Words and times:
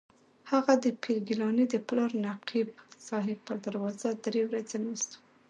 هغه 0.51 0.73
د 0.83 0.85
پیر 1.03 1.17
ګیلاني 1.27 1.65
د 1.69 1.75
پلار 1.87 2.11
نقیب 2.25 2.67
صاحب 3.07 3.37
پر 3.47 3.55
دروازه 3.65 4.09
درې 4.25 4.41
ورځې 4.49 4.77
ناست 4.85 5.11
و. 5.15 5.17